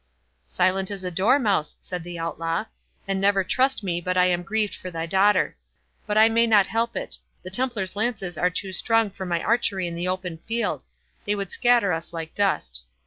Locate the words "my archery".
9.27-9.87